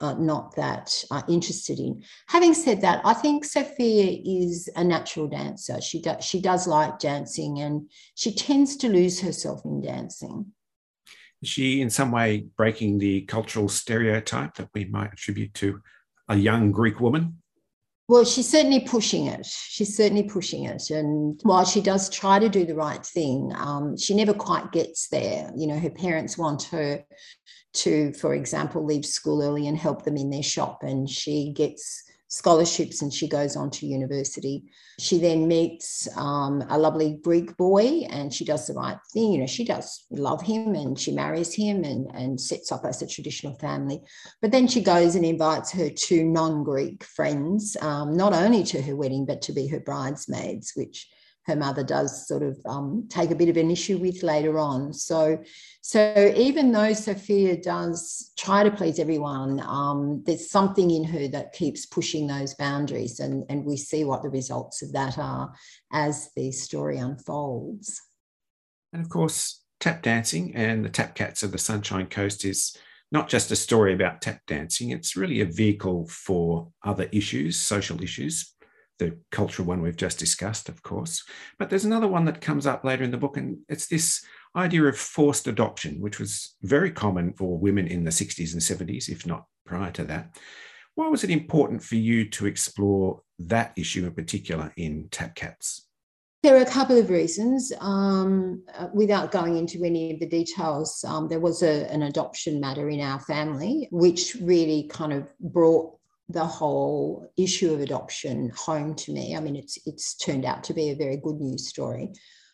uh, 0.00 0.14
not 0.14 0.56
that 0.56 1.04
uh, 1.10 1.22
interested 1.28 1.78
in. 1.78 2.02
Having 2.28 2.54
said 2.54 2.80
that, 2.80 3.02
I 3.04 3.12
think 3.12 3.44
Sophia 3.44 4.20
is 4.24 4.70
a 4.74 4.82
natural 4.82 5.28
dancer. 5.28 5.80
She 5.82 6.00
does 6.00 6.24
she 6.24 6.40
does 6.40 6.66
like 6.66 6.98
dancing, 6.98 7.60
and 7.60 7.90
she 8.14 8.34
tends 8.34 8.76
to 8.78 8.88
lose 8.88 9.20
herself 9.20 9.60
in 9.64 9.82
dancing. 9.82 10.46
Is 11.42 11.48
she 11.50 11.82
in 11.82 11.90
some 11.90 12.10
way 12.10 12.46
breaking 12.56 12.98
the 12.98 13.22
cultural 13.22 13.68
stereotype 13.68 14.54
that 14.54 14.70
we 14.74 14.86
might 14.86 15.12
attribute 15.12 15.52
to 15.54 15.80
a 16.28 16.36
young 16.36 16.72
Greek 16.72 17.00
woman? 17.00 17.42
Well, 18.06 18.24
she's 18.24 18.48
certainly 18.48 18.80
pushing 18.80 19.26
it. 19.28 19.46
She's 19.46 19.96
certainly 19.96 20.24
pushing 20.24 20.64
it. 20.64 20.90
And 20.90 21.40
while 21.42 21.64
she 21.64 21.80
does 21.80 22.10
try 22.10 22.38
to 22.38 22.50
do 22.50 22.66
the 22.66 22.74
right 22.74 23.04
thing, 23.04 23.50
um, 23.56 23.96
she 23.96 24.14
never 24.14 24.34
quite 24.34 24.72
gets 24.72 25.08
there. 25.08 25.50
You 25.56 25.66
know, 25.68 25.78
her 25.78 25.90
parents 25.90 26.36
want 26.36 26.64
her 26.64 27.02
to, 27.74 28.12
for 28.12 28.34
example, 28.34 28.84
leave 28.84 29.06
school 29.06 29.42
early 29.42 29.66
and 29.66 29.78
help 29.78 30.04
them 30.04 30.18
in 30.18 30.28
their 30.28 30.42
shop. 30.42 30.82
And 30.82 31.08
she 31.08 31.52
gets 31.56 32.04
scholarships 32.34 33.00
and 33.00 33.14
she 33.14 33.28
goes 33.28 33.54
on 33.54 33.70
to 33.70 33.86
university. 33.86 34.64
She 34.98 35.18
then 35.18 35.46
meets 35.46 36.08
um, 36.16 36.64
a 36.68 36.76
lovely 36.76 37.20
Greek 37.22 37.56
boy 37.56 38.06
and 38.10 38.34
she 38.34 38.44
does 38.44 38.66
the 38.66 38.74
right 38.74 38.98
thing. 39.12 39.32
You 39.32 39.38
know, 39.38 39.46
she 39.46 39.64
does 39.64 40.04
love 40.10 40.42
him 40.42 40.74
and 40.74 40.98
she 40.98 41.12
marries 41.12 41.54
him 41.54 41.84
and, 41.84 42.08
and 42.12 42.40
sets 42.40 42.72
up 42.72 42.84
as 42.84 43.02
a 43.02 43.06
traditional 43.06 43.54
family. 43.54 44.00
But 44.42 44.50
then 44.50 44.66
she 44.66 44.82
goes 44.82 45.14
and 45.14 45.24
invites 45.24 45.70
her 45.72 45.88
two 45.88 46.24
non 46.24 46.64
Greek 46.64 47.04
friends, 47.04 47.76
um, 47.80 48.16
not 48.16 48.32
only 48.32 48.64
to 48.64 48.82
her 48.82 48.96
wedding, 48.96 49.26
but 49.26 49.40
to 49.42 49.52
be 49.52 49.68
her 49.68 49.80
bridesmaids, 49.80 50.72
which 50.74 51.08
her 51.46 51.56
mother 51.56 51.82
does 51.82 52.26
sort 52.26 52.42
of 52.42 52.58
um, 52.66 53.06
take 53.10 53.30
a 53.30 53.34
bit 53.34 53.48
of 53.48 53.56
an 53.56 53.70
issue 53.70 53.98
with 53.98 54.22
later 54.22 54.58
on. 54.58 54.92
So, 54.92 55.42
so 55.82 56.32
even 56.36 56.72
though 56.72 56.92
Sophia 56.94 57.56
does 57.60 58.32
try 58.36 58.64
to 58.64 58.70
please 58.70 58.98
everyone, 58.98 59.60
um, 59.60 60.22
there's 60.24 60.50
something 60.50 60.90
in 60.90 61.04
her 61.04 61.28
that 61.28 61.52
keeps 61.52 61.86
pushing 61.86 62.26
those 62.26 62.54
boundaries, 62.54 63.20
and, 63.20 63.44
and 63.48 63.64
we 63.64 63.76
see 63.76 64.04
what 64.04 64.22
the 64.22 64.30
results 64.30 64.82
of 64.82 64.92
that 64.92 65.18
are 65.18 65.52
as 65.92 66.30
the 66.34 66.50
story 66.50 66.98
unfolds. 66.98 68.00
And 68.92 69.02
of 69.02 69.10
course, 69.10 69.62
tap 69.80 70.02
dancing 70.02 70.54
and 70.54 70.84
the 70.84 70.88
tap 70.88 71.14
cats 71.14 71.42
of 71.42 71.52
the 71.52 71.58
Sunshine 71.58 72.06
Coast 72.06 72.44
is 72.44 72.76
not 73.12 73.28
just 73.28 73.50
a 73.50 73.56
story 73.56 73.92
about 73.92 74.22
tap 74.22 74.40
dancing, 74.46 74.90
it's 74.90 75.14
really 75.14 75.40
a 75.40 75.46
vehicle 75.46 76.08
for 76.08 76.68
other 76.84 77.08
issues, 77.12 77.60
social 77.60 78.02
issues, 78.02 78.53
the 78.98 79.18
cultural 79.30 79.66
one 79.66 79.82
we've 79.82 79.96
just 79.96 80.18
discussed, 80.18 80.68
of 80.68 80.82
course. 80.82 81.24
But 81.58 81.70
there's 81.70 81.84
another 81.84 82.08
one 82.08 82.24
that 82.26 82.40
comes 82.40 82.66
up 82.66 82.84
later 82.84 83.04
in 83.04 83.10
the 83.10 83.16
book, 83.16 83.36
and 83.36 83.58
it's 83.68 83.86
this 83.86 84.24
idea 84.56 84.84
of 84.84 84.96
forced 84.96 85.46
adoption, 85.46 86.00
which 86.00 86.20
was 86.20 86.54
very 86.62 86.90
common 86.90 87.32
for 87.32 87.58
women 87.58 87.86
in 87.86 88.04
the 88.04 88.10
60s 88.10 88.52
and 88.52 88.62
70s, 88.62 89.08
if 89.08 89.26
not 89.26 89.46
prior 89.66 89.90
to 89.92 90.04
that. 90.04 90.36
Why 90.94 91.08
was 91.08 91.24
it 91.24 91.30
important 91.30 91.82
for 91.82 91.96
you 91.96 92.28
to 92.30 92.46
explore 92.46 93.20
that 93.40 93.72
issue 93.76 94.06
in 94.06 94.14
particular 94.14 94.72
in 94.76 95.08
Tap 95.10 95.34
Cats? 95.34 95.88
There 96.44 96.56
are 96.56 96.62
a 96.62 96.70
couple 96.70 96.98
of 96.98 97.08
reasons. 97.08 97.72
Um, 97.80 98.62
uh, 98.78 98.88
without 98.92 99.32
going 99.32 99.56
into 99.56 99.82
any 99.82 100.12
of 100.12 100.20
the 100.20 100.26
details, 100.26 101.02
um, 101.08 101.26
there 101.26 101.40
was 101.40 101.62
a, 101.62 101.90
an 101.90 102.02
adoption 102.02 102.60
matter 102.60 102.90
in 102.90 103.00
our 103.00 103.18
family, 103.18 103.88
which 103.90 104.36
really 104.42 104.84
kind 104.84 105.14
of 105.14 105.26
brought 105.40 105.94
the 106.28 106.44
whole 106.44 107.30
issue 107.36 107.72
of 107.72 107.80
adoption 107.80 108.50
home 108.56 108.94
to 108.94 109.12
me. 109.12 109.36
I 109.36 109.40
mean, 109.40 109.56
it's 109.56 109.78
it's 109.86 110.16
turned 110.16 110.44
out 110.44 110.64
to 110.64 110.74
be 110.74 110.90
a 110.90 110.96
very 110.96 111.16
good 111.16 111.40
news 111.40 111.68
story. 111.68 112.12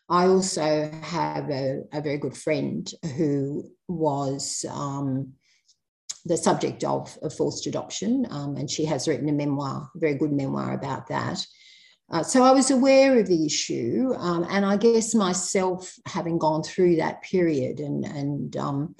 I 0.08 0.26
also 0.26 0.90
have 1.02 1.48
a, 1.50 1.82
a 1.92 2.00
very 2.00 2.18
good 2.18 2.36
friend 2.36 2.90
who 3.16 3.70
was 3.86 4.64
um, 4.68 5.34
the 6.24 6.36
subject 6.36 6.82
of, 6.82 7.16
of 7.22 7.32
forced 7.32 7.68
adoption, 7.68 8.26
um, 8.30 8.56
and 8.56 8.68
she 8.68 8.84
has 8.86 9.06
written 9.06 9.28
a 9.28 9.32
memoir, 9.32 9.88
a 9.94 9.98
very 9.98 10.14
good 10.14 10.32
memoir 10.32 10.74
about 10.74 11.06
that. 11.08 11.46
Uh, 12.10 12.24
so 12.24 12.42
I 12.42 12.50
was 12.50 12.72
aware 12.72 13.20
of 13.20 13.28
the 13.28 13.46
issue, 13.46 14.12
um, 14.16 14.44
and 14.50 14.66
I 14.66 14.76
guess 14.76 15.14
myself 15.14 15.94
having 16.06 16.38
gone 16.38 16.64
through 16.64 16.96
that 16.96 17.22
period 17.22 17.78
and 17.78 18.04
and 18.04 18.56
um, 18.56 18.96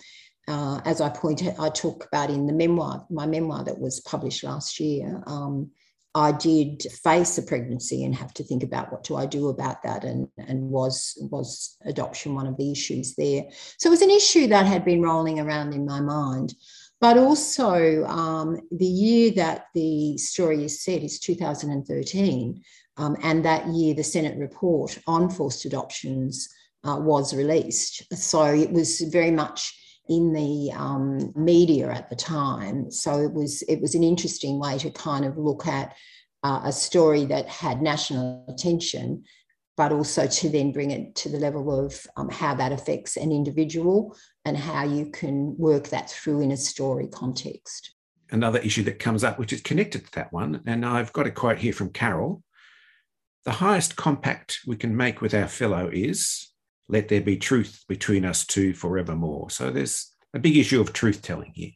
uh, 0.50 0.80
as 0.85 1.00
I 1.00 1.09
pointed, 1.09 1.54
I 1.61 1.69
talk 1.69 2.04
about 2.07 2.28
in 2.28 2.47
the 2.47 2.52
memoir, 2.52 3.07
my 3.09 3.25
memoir 3.25 3.62
that 3.62 3.78
was 3.78 4.00
published 4.00 4.42
last 4.42 4.80
year. 4.80 5.23
Um, 5.26 5.71
I 6.12 6.33
did 6.33 6.83
face 7.04 7.38
a 7.38 7.42
pregnancy 7.45 8.02
and 8.02 8.12
have 8.16 8.35
to 8.35 8.42
think 8.42 8.64
about 8.64 8.90
what 8.90 9.04
do 9.04 9.14
I 9.14 9.26
do 9.26 9.49
about 9.49 9.85
that, 9.85 10.02
and 10.02 10.26
and 10.38 10.69
was 10.69 11.16
was 11.30 11.76
adoption 11.85 12.35
one 12.35 12.49
of 12.49 12.57
the 12.57 12.73
issues 12.73 13.14
there. 13.14 13.45
So 13.78 13.88
it 13.88 13.90
was 13.90 14.02
an 14.02 14.11
issue 14.11 14.49
that 14.49 14.66
had 14.66 14.85
been 14.85 15.02
rolling 15.02 15.38
around 15.38 15.73
in 15.73 15.87
my 15.87 16.00
mind, 16.00 16.54
but 17.00 17.16
also 17.16 18.04
um, 18.07 18.59
the 18.73 18.92
year 19.04 19.30
that 19.37 19.66
the 19.73 20.19
story 20.19 20.64
is 20.64 20.83
set 20.83 21.04
is 21.04 21.21
2013, 21.21 22.61
um, 22.97 23.16
and 23.23 23.45
that 23.45 23.69
year 23.69 23.95
the 23.95 24.02
Senate 24.02 24.37
report 24.37 24.99
on 25.07 25.30
forced 25.30 25.64
adoptions 25.64 26.49
uh, 26.83 26.97
was 26.99 27.37
released. 27.37 28.02
So 28.16 28.47
it 28.47 28.73
was 28.73 29.00
very 29.02 29.30
much 29.30 29.76
in 30.10 30.32
the 30.32 30.72
um, 30.72 31.32
media 31.36 31.88
at 31.88 32.10
the 32.10 32.16
time. 32.16 32.90
So 32.90 33.20
it 33.20 33.32
was 33.32 33.62
it 33.62 33.80
was 33.80 33.94
an 33.94 34.02
interesting 34.02 34.58
way 34.58 34.76
to 34.78 34.90
kind 34.90 35.24
of 35.24 35.38
look 35.38 35.66
at 35.68 35.94
uh, 36.42 36.62
a 36.64 36.72
story 36.72 37.24
that 37.26 37.48
had 37.48 37.80
national 37.80 38.44
attention, 38.48 39.22
but 39.76 39.92
also 39.92 40.26
to 40.26 40.48
then 40.48 40.72
bring 40.72 40.90
it 40.90 41.14
to 41.14 41.28
the 41.28 41.38
level 41.38 41.84
of 41.84 42.04
um, 42.16 42.28
how 42.28 42.54
that 42.56 42.72
affects 42.72 43.16
an 43.16 43.30
individual 43.30 44.16
and 44.44 44.56
how 44.56 44.84
you 44.84 45.06
can 45.12 45.56
work 45.56 45.88
that 45.88 46.10
through 46.10 46.40
in 46.40 46.50
a 46.50 46.56
story 46.56 47.06
context. 47.06 47.94
Another 48.32 48.58
issue 48.58 48.82
that 48.84 48.98
comes 48.98 49.22
up, 49.22 49.38
which 49.38 49.52
is 49.52 49.60
connected 49.60 50.04
to 50.04 50.12
that 50.12 50.32
one, 50.32 50.60
and 50.66 50.84
I've 50.84 51.12
got 51.12 51.28
a 51.28 51.30
quote 51.30 51.58
here 51.58 51.72
from 51.72 51.90
Carol. 51.90 52.42
The 53.44 53.52
highest 53.52 53.94
compact 53.94 54.58
we 54.66 54.76
can 54.76 54.96
make 54.96 55.20
with 55.20 55.34
our 55.34 55.48
fellow 55.48 55.88
is 55.92 56.50
let 56.90 57.09
there 57.09 57.20
be 57.20 57.37
truth 57.37 57.85
between 57.88 58.25
us 58.25 58.44
two 58.44 58.75
forevermore. 58.75 59.50
So 59.50 59.70
there's 59.70 60.12
a 60.35 60.38
big 60.38 60.56
issue 60.56 60.80
of 60.80 60.92
truth 60.92 61.23
telling 61.23 61.52
here. 61.54 61.70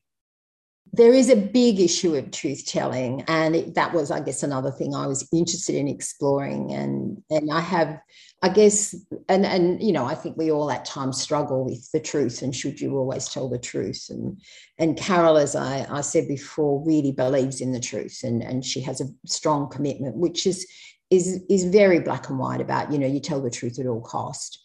There 0.93 1.13
is 1.13 1.29
a 1.29 1.37
big 1.37 1.81
issue 1.81 2.15
of 2.15 2.31
truth 2.31 2.67
telling, 2.67 3.23
and 3.27 3.57
it, 3.57 3.75
that 3.75 3.93
was, 3.93 4.13
I 4.13 4.21
guess, 4.21 4.45
another 4.45 4.71
thing 4.71 4.95
I 4.95 5.09
was 5.09 5.29
interested 5.33 5.75
in 5.75 5.89
exploring. 5.89 6.73
And 6.73 7.21
and 7.31 7.51
I 7.53 7.59
have, 7.59 7.99
I 8.43 8.49
guess, 8.51 8.95
and 9.29 9.45
and 9.45 9.83
you 9.83 9.93
know, 9.93 10.05
I 10.05 10.15
think 10.15 10.37
we 10.37 10.53
all 10.53 10.71
at 10.71 10.85
times 10.85 11.21
struggle 11.21 11.65
with 11.65 11.91
the 11.91 11.99
truth, 11.99 12.43
and 12.43 12.55
should 12.55 12.81
you 12.81 12.97
always 12.97 13.29
tell 13.29 13.49
the 13.49 13.59
truth? 13.59 14.07
And 14.09 14.41
and 14.79 14.97
Carol, 14.97 15.37
as 15.37 15.57
I, 15.57 15.85
I 15.91 16.01
said 16.01 16.29
before, 16.29 16.85
really 16.87 17.13
believes 17.13 17.61
in 17.61 17.73
the 17.73 17.81
truth, 17.81 18.21
and 18.23 18.41
and 18.41 18.65
she 18.65 18.81
has 18.83 19.01
a 19.01 19.09
strong 19.27 19.69
commitment, 19.69 20.17
which 20.17 20.47
is 20.47 20.65
is 21.11 21.43
is 21.51 21.65
very 21.65 21.99
black 21.99 22.29
and 22.29 22.39
white 22.39 22.61
about 22.61 22.93
you 22.93 22.99
know 22.99 23.07
you 23.07 23.19
tell 23.19 23.41
the 23.41 23.51
truth 23.51 23.81
at 23.81 23.87
all 23.87 24.01
cost 24.01 24.64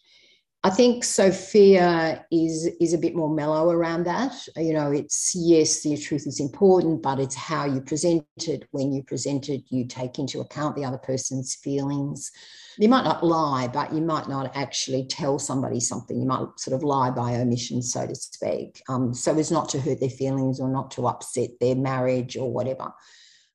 I 0.62 0.68
think 0.68 1.04
Sophia 1.04 2.26
is 2.30 2.66
is 2.80 2.92
a 2.92 2.98
bit 2.98 3.16
more 3.16 3.34
mellow 3.34 3.70
around 3.70 4.04
that. 4.04 4.34
You 4.56 4.74
know, 4.74 4.92
it's 4.92 5.32
yes, 5.34 5.82
the 5.82 5.96
truth 5.96 6.26
is 6.26 6.38
important, 6.38 7.00
but 7.00 7.18
it's 7.18 7.34
how 7.34 7.64
you 7.64 7.80
present 7.80 8.26
it. 8.36 8.64
When 8.70 8.92
you 8.92 9.02
present 9.02 9.48
it, 9.48 9.62
you 9.70 9.86
take 9.86 10.18
into 10.18 10.40
account 10.40 10.76
the 10.76 10.84
other 10.84 10.98
person's 10.98 11.54
feelings. 11.54 12.30
You 12.76 12.90
might 12.90 13.04
not 13.04 13.24
lie, 13.24 13.68
but 13.68 13.94
you 13.94 14.02
might 14.02 14.28
not 14.28 14.54
actually 14.54 15.06
tell 15.06 15.38
somebody 15.38 15.80
something. 15.80 16.20
You 16.20 16.26
might 16.26 16.46
sort 16.58 16.74
of 16.74 16.82
lie 16.82 17.10
by 17.10 17.36
omission, 17.36 17.80
so 17.80 18.06
to 18.06 18.14
speak, 18.14 18.82
um, 18.90 19.14
so 19.14 19.38
as 19.38 19.50
not 19.50 19.70
to 19.70 19.80
hurt 19.80 20.00
their 20.00 20.10
feelings 20.10 20.60
or 20.60 20.68
not 20.68 20.90
to 20.92 21.08
upset 21.08 21.50
their 21.58 21.74
marriage 21.74 22.36
or 22.36 22.52
whatever. 22.52 22.92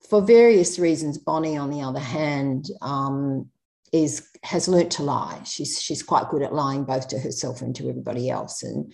For 0.09 0.21
various 0.21 0.79
reasons, 0.79 1.19
Bonnie, 1.19 1.57
on 1.57 1.69
the 1.69 1.81
other 1.81 1.99
hand, 1.99 2.65
um, 2.81 3.49
is 3.93 4.27
has 4.43 4.67
learnt 4.67 4.91
to 4.93 5.03
lie. 5.03 5.41
She's 5.45 5.81
she's 5.81 6.03
quite 6.03 6.29
good 6.29 6.41
at 6.41 6.53
lying 6.53 6.83
both 6.83 7.07
to 7.09 7.19
herself 7.19 7.61
and 7.61 7.75
to 7.75 7.89
everybody 7.89 8.29
else. 8.29 8.63
And 8.63 8.93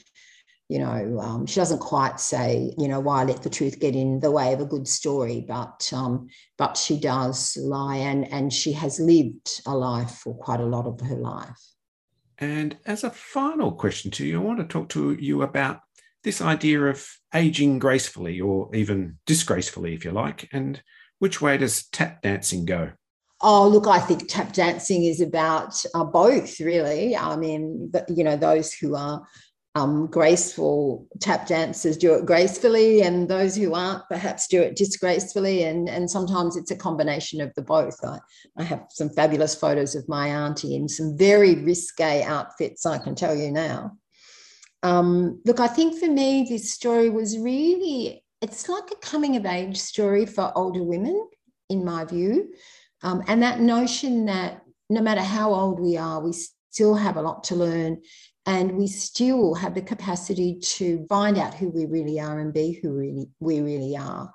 you 0.71 0.79
know, 0.79 1.19
um, 1.19 1.45
she 1.45 1.59
doesn't 1.59 1.79
quite 1.79 2.17
say, 2.17 2.73
you 2.77 2.87
know, 2.87 3.01
why 3.01 3.25
let 3.25 3.43
the 3.43 3.49
truth 3.49 3.81
get 3.81 3.93
in 3.93 4.21
the 4.21 4.31
way 4.31 4.53
of 4.53 4.61
a 4.61 4.65
good 4.65 4.87
story, 4.87 5.43
but 5.45 5.91
um, 5.93 6.29
but 6.57 6.77
she 6.77 6.97
does 6.97 7.57
lie, 7.57 7.97
and 7.97 8.31
and 8.31 8.53
she 8.53 8.71
has 8.71 8.97
lived 8.97 9.61
a 9.65 9.75
life 9.75 10.11
for 10.23 10.33
quite 10.33 10.61
a 10.61 10.65
lot 10.65 10.85
of 10.85 11.01
her 11.01 11.17
life. 11.17 11.59
And 12.37 12.77
as 12.85 13.03
a 13.03 13.11
final 13.11 13.73
question 13.73 14.11
to 14.11 14.25
you, 14.25 14.41
I 14.41 14.45
want 14.45 14.59
to 14.59 14.65
talk 14.65 14.87
to 14.89 15.11
you 15.11 15.41
about 15.41 15.81
this 16.23 16.39
idea 16.39 16.85
of 16.85 17.05
aging 17.35 17.79
gracefully, 17.79 18.39
or 18.39 18.73
even 18.73 19.17
disgracefully, 19.25 19.93
if 19.93 20.05
you 20.05 20.11
like, 20.11 20.47
and 20.53 20.81
which 21.19 21.41
way 21.41 21.57
does 21.57 21.87
tap 21.89 22.21
dancing 22.21 22.63
go? 22.63 22.91
Oh, 23.43 23.67
look, 23.67 23.87
I 23.87 23.99
think 23.99 24.27
tap 24.27 24.53
dancing 24.53 25.03
is 25.03 25.21
about 25.21 25.83
uh, 25.95 26.03
both, 26.03 26.59
really. 26.59 27.15
I 27.15 27.35
mean, 27.35 27.91
you 28.07 28.23
know, 28.23 28.37
those 28.37 28.71
who 28.73 28.95
are 28.95 29.25
um, 29.73 30.07
graceful 30.07 31.07
tap 31.21 31.47
dancers 31.47 31.97
do 31.97 32.13
it 32.13 32.25
gracefully, 32.25 33.01
and 33.01 33.27
those 33.27 33.55
who 33.55 33.73
aren't 33.73 34.07
perhaps 34.09 34.47
do 34.47 34.61
it 34.61 34.75
disgracefully. 34.75 35.63
And, 35.63 35.89
and 35.89 36.09
sometimes 36.09 36.55
it's 36.55 36.71
a 36.71 36.75
combination 36.75 37.41
of 37.41 37.53
the 37.55 37.63
both. 37.63 37.97
I, 38.03 38.19
I 38.57 38.63
have 38.63 38.85
some 38.89 39.09
fabulous 39.09 39.55
photos 39.55 39.95
of 39.95 40.07
my 40.07 40.27
auntie 40.27 40.75
in 40.75 40.87
some 40.87 41.17
very 41.17 41.55
risque 41.55 42.23
outfits, 42.23 42.85
I 42.85 42.99
can 42.99 43.15
tell 43.15 43.35
you 43.35 43.51
now. 43.51 43.97
Um, 44.83 45.41
look, 45.45 45.59
I 45.59 45.67
think 45.67 45.99
for 45.99 46.09
me, 46.09 46.45
this 46.49 46.73
story 46.73 47.09
was 47.09 47.37
really 47.37 48.23
it's 48.41 48.67
like 48.67 48.89
a 48.91 48.95
coming 48.95 49.37
of 49.37 49.45
age 49.45 49.77
story 49.77 50.25
for 50.25 50.51
older 50.55 50.83
women, 50.83 51.27
in 51.69 51.85
my 51.85 52.03
view. 52.05 52.51
Um, 53.03 53.23
and 53.27 53.41
that 53.41 53.59
notion 53.59 54.25
that 54.25 54.61
no 54.89 55.01
matter 55.01 55.21
how 55.21 55.53
old 55.53 55.79
we 55.79 55.97
are, 55.97 56.19
we 56.19 56.33
still 56.69 56.95
have 56.95 57.17
a 57.17 57.21
lot 57.21 57.43
to 57.45 57.55
learn 57.55 58.01
and 58.45 58.77
we 58.77 58.87
still 58.87 59.53
have 59.53 59.75
the 59.75 59.81
capacity 59.81 60.59
to 60.59 61.05
find 61.07 61.37
out 61.37 61.53
who 61.53 61.69
we 61.69 61.85
really 61.85 62.19
are 62.19 62.39
and 62.39 62.53
be 62.53 62.79
who 62.81 62.91
really 62.91 63.29
we 63.39 63.61
really 63.61 63.95
are. 63.95 64.33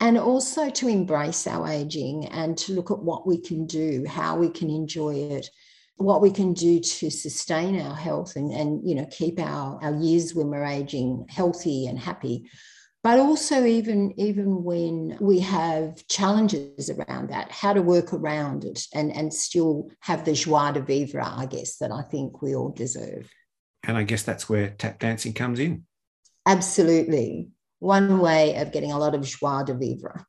And 0.00 0.16
also 0.16 0.70
to 0.70 0.88
embrace 0.88 1.46
our 1.46 1.68
aging 1.68 2.26
and 2.26 2.56
to 2.58 2.72
look 2.72 2.90
at 2.90 3.00
what 3.00 3.26
we 3.26 3.40
can 3.40 3.66
do 3.66 4.04
how 4.06 4.36
we 4.36 4.48
can 4.48 4.70
enjoy 4.70 5.14
it 5.14 5.50
what 5.98 6.22
we 6.22 6.30
can 6.30 6.52
do 6.52 6.78
to 6.78 7.10
sustain 7.10 7.80
our 7.80 7.94
health 7.94 8.36
and, 8.36 8.52
and 8.52 8.88
you 8.88 8.94
know 8.94 9.06
keep 9.10 9.40
our, 9.40 9.82
our 9.82 9.96
years 9.96 10.34
when 10.34 10.48
we're 10.48 10.64
aging 10.64 11.26
healthy 11.28 11.86
and 11.86 11.98
happy 11.98 12.48
but 13.04 13.18
also 13.18 13.64
even 13.64 14.12
even 14.18 14.64
when 14.64 15.16
we 15.20 15.38
have 15.40 16.06
challenges 16.08 16.90
around 16.90 17.30
that 17.30 17.50
how 17.50 17.72
to 17.72 17.82
work 17.82 18.12
around 18.12 18.64
it 18.64 18.86
and 18.94 19.12
and 19.12 19.32
still 19.32 19.90
have 20.00 20.24
the 20.24 20.32
joie 20.32 20.72
de 20.72 20.80
vivre 20.80 21.22
i 21.22 21.46
guess 21.46 21.76
that 21.78 21.92
i 21.92 22.02
think 22.02 22.42
we 22.42 22.54
all 22.54 22.70
deserve. 22.70 23.30
And 23.84 23.96
i 23.96 24.02
guess 24.02 24.22
that's 24.22 24.48
where 24.48 24.70
tap 24.70 24.98
dancing 24.98 25.32
comes 25.32 25.60
in. 25.60 25.84
Absolutely. 26.46 27.48
One 27.80 28.18
way 28.18 28.56
of 28.56 28.72
getting 28.72 28.90
a 28.90 28.98
lot 28.98 29.14
of 29.14 29.22
joie 29.22 29.62
de 29.64 29.74
vivre. 29.74 30.26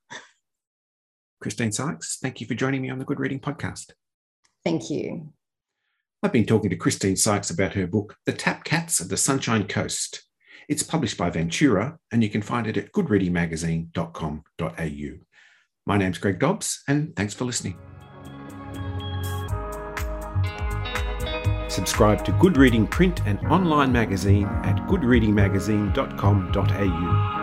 Christine 1.41 1.71
sykes 1.71 2.17
thank 2.21 2.41
you 2.41 2.47
for 2.47 2.53
joining 2.53 2.81
me 2.81 2.89
on 2.89 2.99
the 2.99 3.05
good 3.05 3.19
reading 3.19 3.39
podcast. 3.39 3.91
Thank 4.63 4.89
you. 4.89 5.33
I've 6.21 6.33
been 6.33 6.45
talking 6.45 6.69
to 6.69 6.75
christine 6.75 7.15
sykes 7.15 7.49
about 7.49 7.73
her 7.73 7.87
book 7.87 8.17
the 8.25 8.33
tap 8.33 8.65
cats 8.65 8.99
of 8.99 9.07
the 9.07 9.17
sunshine 9.17 9.67
coast 9.67 10.28
it's 10.69 10.83
published 10.83 11.17
by 11.17 11.29
Ventura, 11.31 11.97
and 12.11 12.23
you 12.23 12.29
can 12.29 12.43
find 12.43 12.67
it 12.67 12.77
at 12.77 12.93
goodreadingmagazine.com.au. 12.93 15.25
My 15.85 15.97
name's 15.97 16.17
Greg 16.19 16.39
Dobbs, 16.39 16.83
and 16.87 17.13
thanks 17.15 17.33
for 17.33 17.43
listening. 17.45 17.77
Subscribe 21.67 22.23
to 22.25 22.31
Good 22.33 22.57
Reading 22.57 22.85
print 22.85 23.21
and 23.25 23.39
online 23.47 23.91
magazine 23.91 24.45
at 24.45 24.75
goodreadingmagazine.com.au. 24.87 27.38